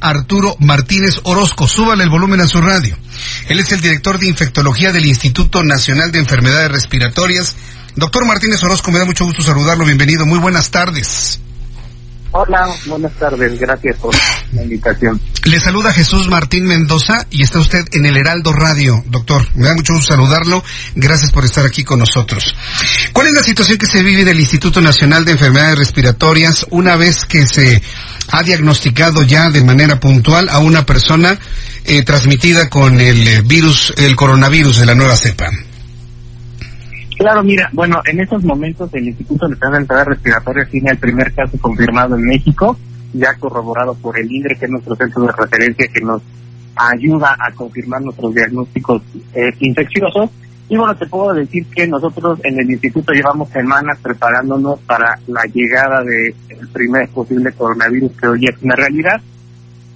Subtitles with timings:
[0.00, 2.96] Arturo Martínez Orozco, súbale el volumen a su radio.
[3.48, 7.56] Él es el director de infectología del Instituto Nacional de Enfermedades Respiratorias.
[7.96, 9.84] Doctor Martínez Orozco, me da mucho gusto saludarlo.
[9.84, 10.26] Bienvenido.
[10.26, 11.40] Muy buenas tardes.
[12.32, 13.58] Hola, buenas tardes.
[13.58, 14.14] Gracias por
[14.52, 15.20] la invitación.
[15.44, 19.44] Le saluda Jesús Martín Mendoza y está usted en el Heraldo Radio, doctor.
[19.56, 20.62] Me da mucho gusto saludarlo.
[20.94, 22.54] Gracias por estar aquí con nosotros.
[23.12, 27.24] ¿Cuál es la situación que se vive del Instituto Nacional de Enfermedades Respiratorias una vez
[27.24, 27.82] que se
[28.28, 31.36] ha diagnosticado ya de manera puntual a una persona
[31.84, 35.50] eh, transmitida con el eh, virus, el coronavirus de la nueva cepa?
[37.20, 41.58] Claro, mira, bueno, en estos momentos el Instituto de Enfermedades Respiratorias tiene el primer caso
[41.60, 42.78] confirmado en México,
[43.12, 46.22] ya corroborado por el INDRE, que es nuestro centro de referencia que nos
[46.74, 49.02] ayuda a confirmar nuestros diagnósticos
[49.34, 50.30] eh, infecciosos.
[50.70, 55.42] Y bueno, te puedo decir que nosotros en el instituto llevamos semanas preparándonos para la
[55.52, 59.20] llegada del primer posible coronavirus que hoy es una realidad.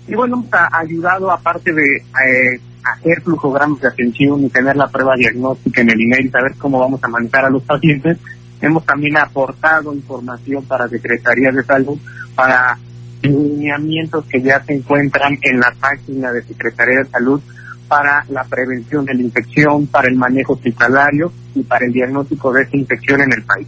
[0.06, 5.16] Y bueno, ha ayudado, aparte de eh, hacer flujogramas de atención y tener la prueba
[5.16, 8.18] diagnóstica en el INER y saber cómo vamos a manejar a los pacientes,
[8.60, 11.98] hemos también aportado información para secretarías de salud,
[12.34, 12.78] para
[13.22, 17.40] lineamientos que ya se encuentran en la página de Secretaría de Salud
[17.88, 22.62] para la prevención de la infección, para el manejo hospitalario y para el diagnóstico de
[22.62, 23.66] esta infección en el país.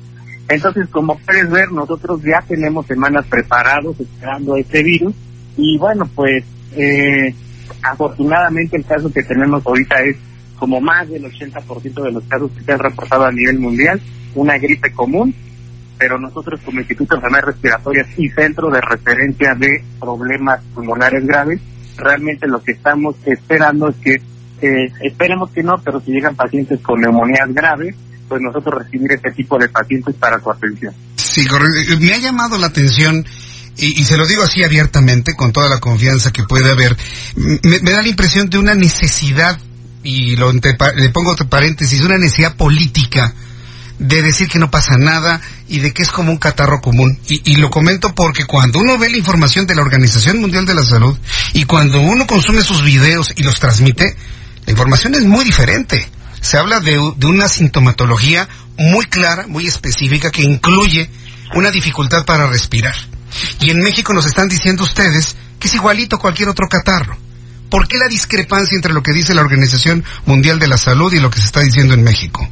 [0.48, 5.14] Entonces, como puedes ver, nosotros ya tenemos semanas preparados esperando este virus
[5.56, 6.44] y bueno, pues
[6.76, 7.34] eh,
[7.82, 10.16] afortunadamente el caso que tenemos ahorita es
[10.58, 14.00] como más del 80% de los casos que se han reportado a nivel mundial,
[14.34, 15.34] una gripe común,
[15.98, 21.60] pero nosotros como Instituto de Enfermedades Respiratorias y Centro de Referencia de Problemas Pulmonares Graves,
[21.96, 24.14] realmente lo que estamos esperando es que,
[24.62, 27.94] eh, esperemos que no, pero si llegan pacientes con neumonías graves,
[28.28, 30.94] pues nosotros recibir este tipo de pacientes para su atención.
[31.16, 31.98] Sí, correcto.
[32.00, 33.24] Me ha llamado la atención
[33.76, 36.96] y, se lo digo así abiertamente, con toda la confianza que puede haber,
[37.36, 39.58] me, me da la impresión de una necesidad,
[40.02, 43.34] y lo entre, le pongo otro paréntesis, una necesidad política
[43.98, 47.18] de decir que no pasa nada y de que es como un catarro común.
[47.28, 50.74] Y, y, lo comento porque cuando uno ve la información de la Organización Mundial de
[50.74, 51.18] la Salud
[51.54, 54.16] y cuando uno consume sus videos y los transmite,
[54.64, 56.08] la información es muy diferente.
[56.40, 58.48] Se habla de, de una sintomatología
[58.78, 61.10] muy clara, muy específica, que incluye
[61.54, 62.94] una dificultad para respirar.
[63.60, 67.16] Y en México nos están diciendo ustedes que es igualito a cualquier otro catarro.
[67.70, 71.20] ¿Por qué la discrepancia entre lo que dice la Organización Mundial de la Salud y
[71.20, 72.48] lo que se está diciendo en México?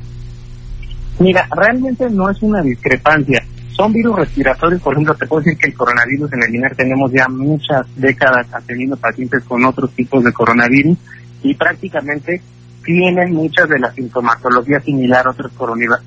[1.19, 3.45] Mira, realmente no es una discrepancia.
[3.71, 7.11] Son virus respiratorios, por ejemplo, te puedo decir que el coronavirus en el INER tenemos
[7.13, 10.97] ya muchas décadas atendiendo pacientes con otros tipos de coronavirus
[11.43, 12.41] y prácticamente
[12.85, 15.53] tienen muchas de la sintomatología similar a otros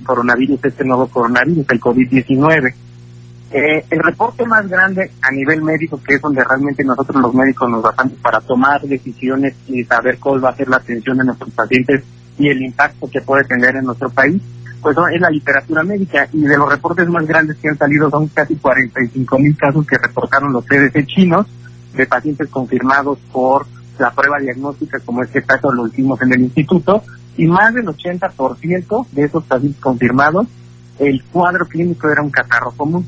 [0.05, 2.73] coronavirus, este nuevo coronavirus, el COVID-19.
[3.49, 7.69] Eh, el reporte más grande a nivel médico, que es donde realmente nosotros los médicos
[7.69, 11.51] nos basamos para tomar decisiones y saber cuál va a ser la atención de nuestros
[11.51, 12.03] pacientes
[12.37, 14.41] y el impacto que puede tener en nuestro país,
[14.81, 18.27] pues es la literatura médica y de los reportes más grandes que han salido son
[18.27, 21.47] casi 45 mil casos que reportaron los CDC chinos
[21.95, 23.65] de pacientes confirmados por
[23.97, 27.01] la prueba diagnóstica, como este caso lo hicimos en el instituto,
[27.37, 30.47] y más del 80% de esos pacientes confirmados,
[30.99, 33.05] el cuadro clínico era un catarro común.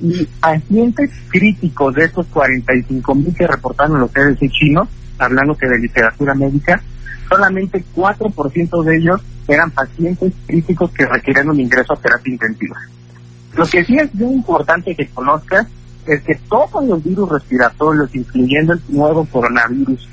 [0.00, 4.88] Y pacientes críticos de estos 45 mil que reportaron los CDC chinos,
[5.18, 6.82] hablando que de literatura médica,
[7.28, 12.76] solamente 4% de ellos eran pacientes críticos que requerían un ingreso a terapia intensiva.
[13.56, 15.66] Lo que sí es muy importante que conozcas
[16.06, 20.08] es que todos los virus respiratorios, incluyendo el nuevo coronavirus,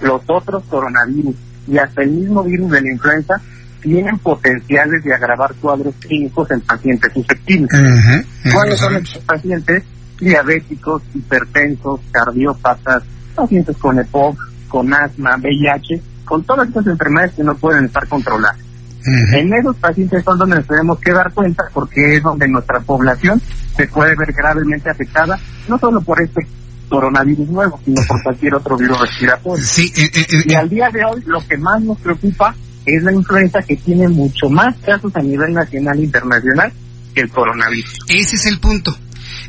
[0.00, 1.34] los otros coronavirus
[1.66, 3.34] y hasta el mismo virus de la influenza,
[3.80, 7.70] tienen potenciales de agravar cuadros clínicos en pacientes susceptibles.
[7.72, 8.52] Uh -huh.
[8.52, 9.84] ¿Cuáles son estos pacientes?
[10.20, 13.02] Diabéticos, hipertensos, cardiópatas,
[13.34, 14.36] pacientes con EPOC,
[14.68, 18.58] con asma, VIH, con todas estas enfermedades que no pueden estar controladas.
[18.58, 19.38] Uh -huh.
[19.38, 23.40] En esos pacientes son donde nos tenemos que dar cuenta porque es donde nuestra población
[23.76, 25.38] se puede ver gravemente afectada,
[25.68, 26.46] no solo por este
[26.88, 29.64] coronavirus nuevo, sino por cualquier otro virus respiratorio.
[29.64, 32.54] Sí, eh, eh, y al día de hoy lo que más nos preocupa
[32.96, 36.72] es la influenza que tiene mucho más casos a nivel nacional e internacional
[37.14, 37.98] que el coronavirus.
[38.08, 38.96] Ese es el punto.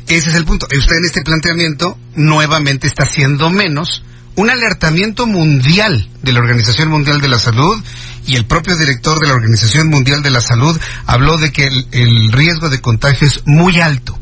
[0.06, 0.66] Ese es el punto.
[0.76, 4.02] Usted en este planteamiento nuevamente está haciendo menos
[4.36, 7.82] un alertamiento mundial de la Organización Mundial de la Salud
[8.26, 12.32] y el propio director de la Organización Mundial de la Salud habló de que el,
[12.32, 14.18] riesgo de contagio es muy alto.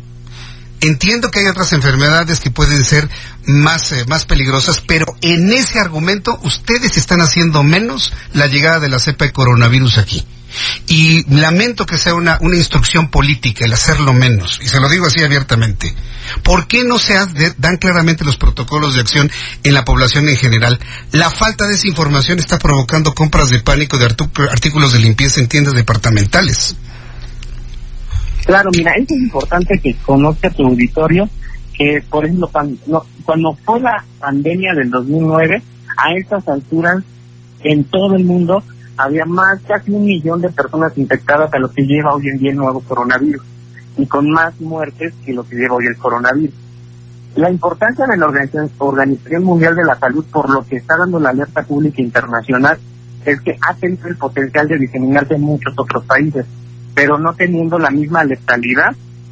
[0.80, 3.08] Entiendo que hay otras enfermedades que pueden ser
[3.46, 8.88] más, eh, más peligrosas, pero en ese argumento ustedes están haciendo menos la llegada de
[8.88, 10.24] la cepa de coronavirus aquí.
[10.86, 15.06] Y lamento que sea una, una instrucción política el hacerlo menos, y se lo digo
[15.06, 15.94] así abiertamente.
[16.42, 17.14] ¿Por qué no se
[17.58, 19.30] dan claramente los protocolos de acción
[19.64, 20.78] en la población en general?
[21.12, 24.06] La falta de esa información está provocando compras de pánico de
[24.50, 26.76] artículos de limpieza en tiendas departamentales.
[28.48, 31.28] Claro, mira, es importante que conozca tu auditorio
[31.76, 35.62] que, por ejemplo, cuando, fue la pandemia del 2009,
[35.98, 37.04] a estas alturas,
[37.62, 38.62] en todo el mundo,
[38.96, 42.52] había más, casi un millón de personas infectadas a lo que lleva hoy en día
[42.52, 43.42] el nuevo coronavirus
[43.98, 46.54] y con más muertes que lo que lleva hoy el coronavirus.
[47.36, 51.28] La importancia de la Organización, Mundial de la Salud, por lo que está dando la
[51.28, 52.78] alerta pública internacional,
[53.26, 56.46] es que ha tenido el potencial de diseminarse en muchos otros países,
[56.98, 58.90] pero no teniendo la misma letalidad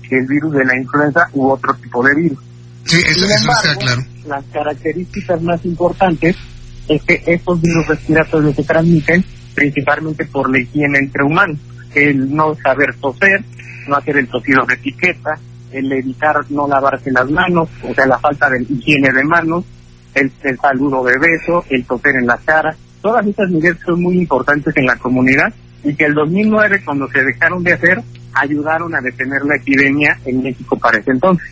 [0.08, 2.38] que el virus de la influenza u otro tipo de virus.
[2.84, 4.02] Sí, eso, está claro.
[4.28, 6.36] Las características más importantes
[6.86, 11.58] es que estos virus respiratorios se transmiten principalmente por la higiene entre humanos,
[11.92, 13.42] el no saber toser,
[13.88, 15.36] no hacer el tosido de etiqueta,
[15.72, 19.64] el evitar no lavarse las manos, o sea, la falta de higiene de manos,
[20.14, 20.30] el,
[20.60, 24.86] saludo de beso, el toser en la cara, todas estas medidas son muy importantes en
[24.86, 25.52] la comunidad
[25.84, 28.02] y que el 2009 cuando se dejaron de hacer
[28.34, 31.46] ayudaron a detener la epidemia en México para ese entonces.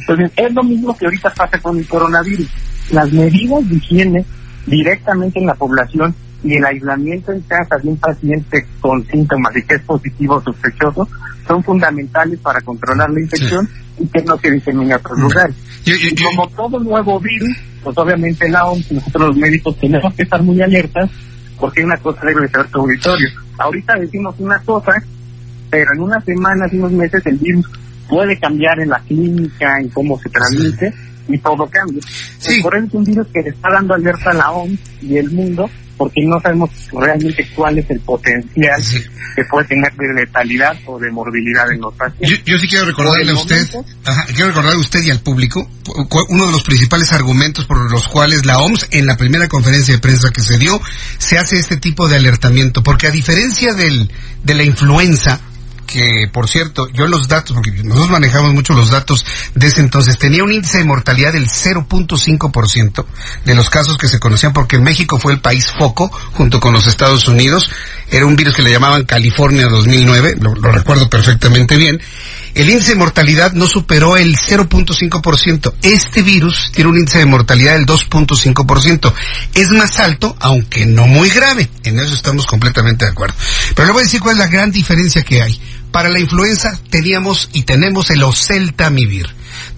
[0.00, 2.48] Entonces es lo mismo que ahorita pasa con el coronavirus.
[2.92, 4.24] Las medidas de higiene
[4.66, 6.14] directamente en la población
[6.44, 10.42] y el aislamiento en casa de un paciente con síntomas y que es positivo o
[10.42, 11.08] sospechoso
[11.46, 15.56] son fundamentales para controlar la infección y que no se disemine a otros lugares.
[15.84, 20.42] y como todo nuevo virus, pues obviamente la OMS, nosotros los médicos tenemos que estar
[20.42, 21.10] muy alertas
[21.58, 23.28] porque una cosa debe ser tu auditorio.
[23.58, 24.92] Ahorita decimos una cosa,
[25.70, 27.66] pero en unas semanas y unos meses el virus
[28.08, 30.92] puede cambiar en la clínica, en cómo se transmite
[31.28, 32.00] y todo cambia.
[32.62, 35.30] Por eso es un virus que le está dando alerta a la OMS y el
[35.30, 35.68] mundo
[35.98, 38.80] porque no sabemos realmente cuál es el potencial
[39.36, 42.44] que puede tener de letalidad o de morbilidad en los pacientes.
[42.44, 43.66] Yo, sí quiero recordarle a usted,
[44.34, 45.68] quiero recordarle a usted y al público
[46.28, 50.00] uno de los principales argumentos por los cuales la OMS en la primera conferencia de
[50.00, 50.80] prensa que se dio
[51.18, 54.10] se hace este tipo de alertamiento, porque a diferencia del,
[54.44, 55.40] de la influenza,
[55.88, 59.24] que por cierto, yo los datos, porque nosotros manejamos mucho los datos
[59.54, 63.06] de ese entonces, tenía un índice de mortalidad del 0.5%
[63.44, 66.86] de los casos que se conocían, porque México fue el país foco junto con los
[66.86, 67.70] Estados Unidos.
[68.10, 72.00] Era un virus que le llamaban California 2009, lo, lo recuerdo perfectamente bien.
[72.54, 75.74] El índice de mortalidad no superó el 0.5%.
[75.82, 79.14] Este virus tiene un índice de mortalidad del 2.5%.
[79.54, 81.68] Es más alto, aunque no muy grave.
[81.84, 83.36] En eso estamos completamente de acuerdo.
[83.74, 85.60] Pero le voy a decir cuál es la gran diferencia que hay.
[85.92, 89.26] Para la influenza teníamos y tenemos el oseltamivir.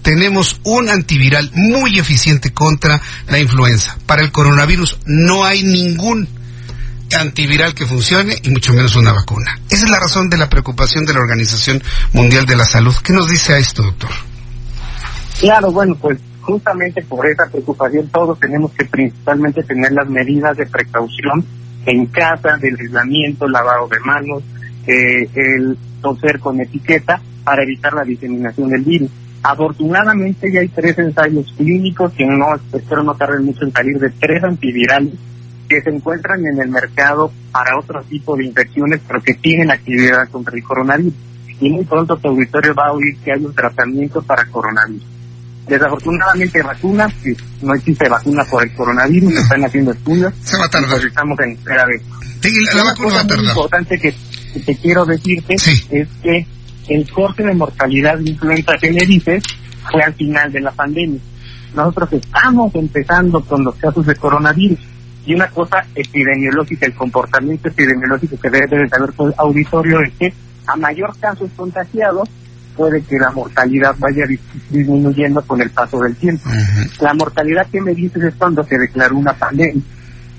[0.01, 3.97] Tenemos un antiviral muy eficiente contra la influenza.
[4.05, 6.27] Para el coronavirus no hay ningún
[7.19, 9.59] antiviral que funcione y mucho menos una vacuna.
[9.69, 11.81] Esa es la razón de la preocupación de la Organización
[12.13, 12.95] Mundial de la Salud.
[13.03, 14.11] ¿Qué nos dice a esto, doctor?
[15.39, 20.65] Claro, bueno, pues justamente por esa preocupación todos tenemos que principalmente tener las medidas de
[20.65, 21.45] precaución
[21.85, 24.43] en casa, del aislamiento, lavado de manos,
[24.87, 29.09] eh, el toser con etiqueta para evitar la diseminación del virus.
[29.43, 34.09] Afortunadamente ya hay tres ensayos clínicos que no espero no tarden mucho en salir de
[34.11, 35.13] tres antivirales
[35.67, 40.27] que se encuentran en el mercado para otro tipo de infecciones, pero que tienen actividad
[40.29, 41.13] contra el coronavirus.
[41.61, 45.05] Y muy pronto tu auditorio va a oír que hay un tratamiento para coronavirus.
[45.67, 47.13] Desafortunadamente vacunas,
[47.61, 50.33] no existe vacuna por el coronavirus, se están haciendo estudios.
[50.43, 51.05] Se va a tardar.
[51.05, 52.01] Estamos en espera de
[52.75, 53.45] la, vacuna va a tardar.
[53.45, 54.13] Importante que,
[54.59, 56.45] te quiero decirte es que
[56.89, 59.43] el corte de mortalidad de influenza que dices
[59.89, 61.19] fue al final de la pandemia.
[61.75, 64.79] Nosotros estamos empezando con los casos de coronavirus
[65.25, 70.13] y una cosa epidemiológica, el comportamiento epidemiológico que debe de saber todo el auditorio es
[70.13, 70.33] que
[70.67, 72.29] a mayor casos contagiados,
[72.75, 74.23] puede que la mortalidad vaya
[74.69, 76.49] disminuyendo con el paso del tiempo.
[76.99, 79.83] La mortalidad que me dices es cuando se declaró una pandemia.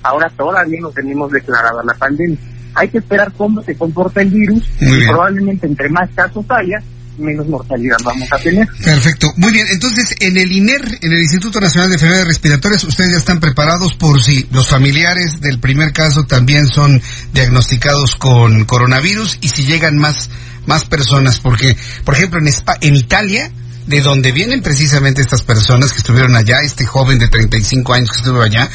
[0.01, 2.37] Ahora todavía no tenemos declarada la pandemia.
[2.75, 6.79] Hay que esperar cómo se comporta el virus y probablemente entre más casos haya,
[7.17, 8.67] menos mortalidad vamos a tener.
[8.83, 9.31] Perfecto.
[9.37, 13.17] Muy bien, entonces en el INER, en el Instituto Nacional de Enfermedades Respiratorias, ustedes ya
[13.17, 17.01] están preparados por si los familiares del primer caso también son
[17.33, 20.29] diagnosticados con coronavirus y si llegan más,
[20.65, 22.51] más personas, porque, por ejemplo, en,
[22.81, 23.51] en Italia
[23.87, 28.17] de donde vienen precisamente estas personas que estuvieron allá, este joven de 35 años que
[28.17, 28.69] estuvo allá,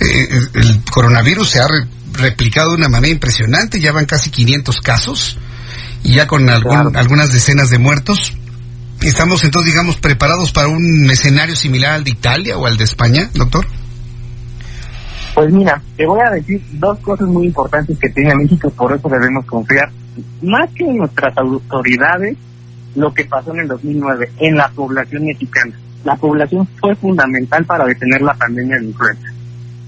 [0.00, 1.66] eh, el coronavirus se ha
[2.12, 5.38] replicado de una manera impresionante, ya van casi 500 casos
[6.02, 8.34] y ya con algunas decenas de muertos.
[9.00, 13.30] ¿Estamos entonces, digamos, preparados para un escenario similar al de Italia o al de España,
[13.34, 13.66] doctor?
[15.34, 19.08] Pues mira, te voy a decir dos cosas muy importantes que tiene México, por eso
[19.08, 19.90] debemos confiar,
[20.42, 22.36] más que en nuestras autoridades,
[22.94, 25.74] lo que pasó en el 2009 en la población mexicana.
[26.04, 29.31] La población fue fundamental para detener la pandemia de influenza.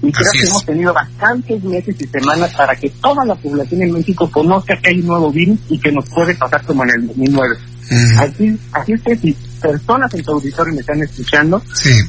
[0.05, 3.91] Y creo que hemos tenido bastantes meses y semanas para que toda la población en
[3.91, 7.07] México conozca que hay un nuevo virus y que nos puede pasar como en el
[7.07, 7.55] 2009.
[8.19, 11.61] así, así es que si personas en tu auditorio me están escuchando,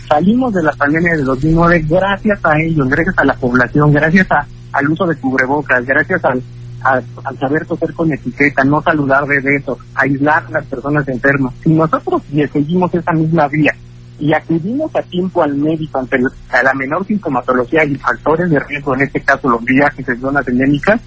[0.06, 4.46] salimos de la pandemia de 2009 gracias a ellos, gracias a la población, gracias a,
[4.72, 6.42] al uso de cubrebocas, gracias al,
[6.82, 11.54] al saber toser con etiqueta, no saludar de besos, aislar a las personas enfermas.
[11.64, 12.20] Si nosotros
[12.52, 13.74] seguimos esa misma vía
[14.18, 19.02] y acudimos a tiempo al médico ante la menor sintomatología y factores de riesgo, en
[19.02, 21.00] este caso los viajes en zonas endémicas,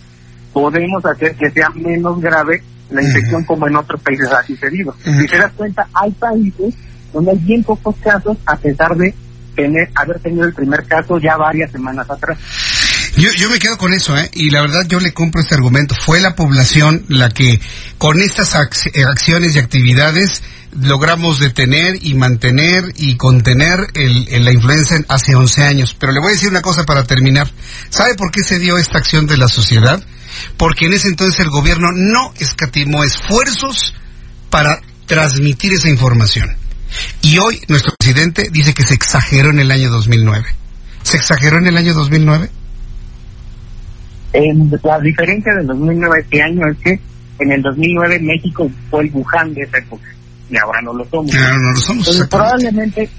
[0.53, 4.95] podemos hacer que sea menos grave la infección como en otros países ha sucedido.
[5.03, 6.73] Si te das cuenta, hay países
[7.13, 9.13] donde hay bien pocos casos a pesar de
[9.55, 12.37] tener haber tenido el primer caso ya varias semanas atrás.
[13.17, 14.29] Yo, yo me quedo con eso, ¿eh?
[14.33, 15.95] Y la verdad yo le compro este argumento.
[15.95, 17.59] Fue la población la que
[17.97, 25.35] con estas acciones y actividades logramos detener y mantener y contener el, la influenza hace
[25.35, 25.95] 11 años.
[25.99, 27.49] Pero le voy a decir una cosa para terminar.
[27.89, 30.03] ¿Sabe por qué se dio esta acción de la sociedad?
[30.57, 33.93] Porque en ese entonces el gobierno no escatimó esfuerzos
[34.49, 36.55] para transmitir esa información.
[37.21, 40.47] Y hoy nuestro presidente dice que se exageró en el año 2009.
[41.03, 42.49] ¿Se exageró en el año 2009?
[44.83, 46.99] la diferencia del 2009 este año es que
[47.39, 50.03] en el 2009 México fue el Wuhan de esa época
[50.49, 51.33] y ahora no lo somos.
[51.33, 52.27] no lo somos.
[52.29, 53.09] probablemente,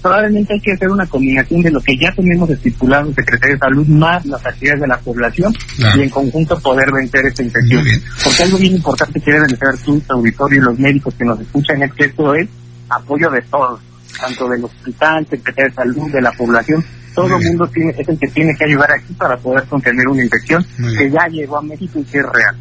[0.00, 3.60] probablemente hay que hacer una combinación de lo que ya tenemos estipulado en Secretaría de
[3.60, 5.52] Salud más las actividades de la población
[5.96, 7.84] y en conjunto poder vencer esta infección.
[8.22, 11.40] Porque algo bien importante que deben ser tú, tu auditorio y los médicos que nos
[11.40, 12.48] escuchan es que esto es
[12.88, 13.80] apoyo de todos,
[14.20, 16.84] tanto del hospital, Secretaría de Salud, de la población,
[17.14, 20.22] todo el mundo tiene, es el que tiene que ayudar aquí para poder contener una
[20.22, 20.64] infección
[20.96, 22.56] que ya llegó a México y que es real.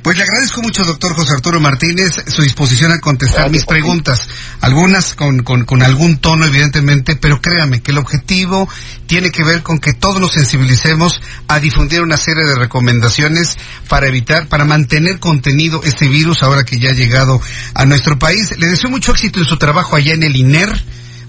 [0.00, 4.28] Pues le agradezco mucho, doctor José Arturo Martínez, su disposición a contestar mis preguntas,
[4.60, 8.68] algunas con, con, con, algún tono, evidentemente, pero créame que el objetivo
[9.06, 13.56] tiene que ver con que todos nos sensibilicemos a difundir una serie de recomendaciones
[13.88, 17.40] para evitar, para mantener contenido este virus ahora que ya ha llegado
[17.74, 18.56] a nuestro país.
[18.58, 20.82] Le deseo mucho éxito en su trabajo allá en el INER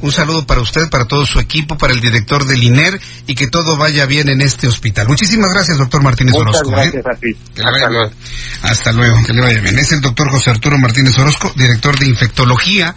[0.04, 3.48] un saludo para usted, para todo su equipo, para el director del INER y que
[3.48, 5.08] todo vaya bien en este hospital.
[5.08, 6.72] Muchísimas gracias, doctor Martínez Orozco.
[6.72, 6.92] ¿eh?
[6.92, 7.38] Gracias a ti.
[7.64, 8.12] Hasta, luego.
[8.64, 9.80] Hasta luego, que le vaya bien.
[9.80, 12.94] Es el doctor José Arturo Martínez Orozco, director de infectología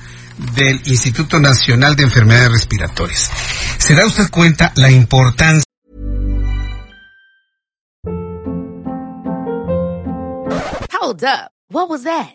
[0.57, 3.31] del Instituto Nacional de Enfermedades Respiratorias.
[3.79, 5.63] ¿Se da usted cuenta la importancia?
[11.01, 11.53] Hold up.
[11.71, 12.35] What was that?